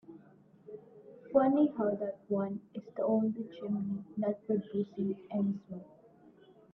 [1.31, 5.85] Funny how that one is the only chimney not producing any smoke.